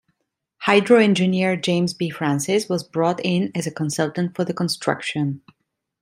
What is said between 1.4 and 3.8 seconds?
James B. Francis was brought in as a